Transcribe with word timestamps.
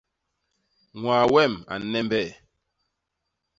Ñwaa 0.99 1.23
wem 1.33 1.53
a 1.71 1.75
nnembee. 1.81 2.29